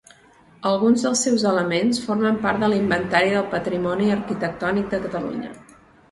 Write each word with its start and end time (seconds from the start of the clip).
Alguns 0.67 1.01
dels 1.07 1.19
seus 1.25 1.43
elements 1.49 1.99
formen 2.05 2.39
part 2.45 2.63
de 2.63 2.69
l'Inventari 2.71 3.29
del 3.35 3.45
Patrimoni 3.51 4.09
Arquitectònic 4.15 4.89
de 4.95 5.01
Catalunya. 5.05 5.53